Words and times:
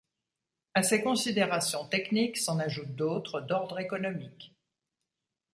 À 0.73 0.81
ces 0.81 1.03
considérations 1.03 1.87
techniques 1.87 2.37
s'en 2.37 2.57
ajoutent 2.57 2.95
d'autres, 2.95 3.39
d'ordre 3.39 3.77
économique. 3.77 4.51